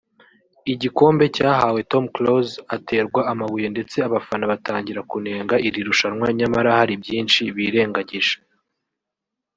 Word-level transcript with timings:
igikombe 0.73 1.23
cyahawe 1.35 1.79
Tom 1.91 2.05
Close 2.15 2.53
aterwa 2.75 3.21
amabuye 3.31 3.67
ndetse 3.73 3.97
abafana 4.07 4.45
batangira 4.51 5.01
kunenga 5.11 5.55
iri 5.67 5.79
rushanwa 5.87 6.27
nyamara 6.39 6.69
hari 6.79 6.93
byinshi 7.03 7.41
birengagije 7.55 8.35